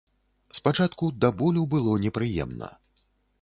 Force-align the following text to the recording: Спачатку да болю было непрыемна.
Спачатку 0.59 1.09
да 1.25 1.29
болю 1.41 1.67
было 1.75 1.95
непрыемна. 2.07 2.73